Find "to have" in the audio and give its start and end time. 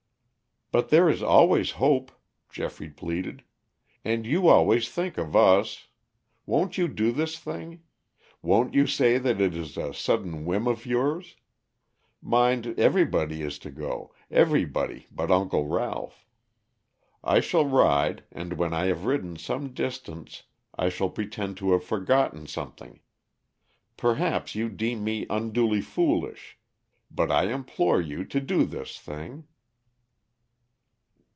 21.57-21.83